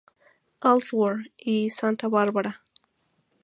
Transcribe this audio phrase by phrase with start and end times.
[0.63, 2.63] Elsewhere" y "Santa Barbara".